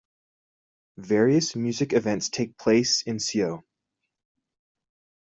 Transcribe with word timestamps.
Various 0.97 1.55
music 1.55 1.93
events 1.93 2.29
take 2.29 2.57
place 2.57 3.03
at 3.05 3.21
Sceaux. 3.21 3.63